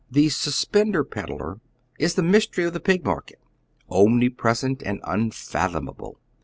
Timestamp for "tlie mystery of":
2.15-2.73